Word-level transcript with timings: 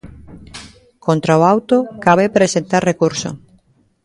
Contra 1.05 1.39
o 1.41 1.45
auto 1.53 1.77
cabe 2.05 2.33
presentar 2.37 2.81
recurso. 2.91 3.29